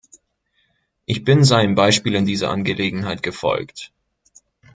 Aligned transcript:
Ich 1.05 1.23
bin 1.23 1.43
seinem 1.43 1.75
Beispiel 1.75 2.15
in 2.15 2.25
dieser 2.25 2.49
Angelegenheit 2.49 3.21
gefolgt. 3.21 3.93